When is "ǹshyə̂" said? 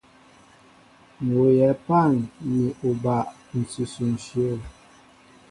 4.19-4.55